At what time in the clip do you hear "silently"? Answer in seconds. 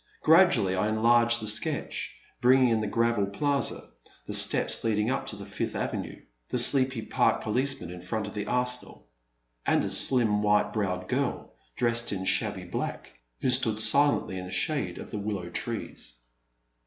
13.79-14.39